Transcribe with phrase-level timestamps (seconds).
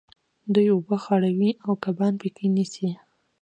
[0.53, 2.89] دوی اوبه خړوي او کبان په کې نیسي.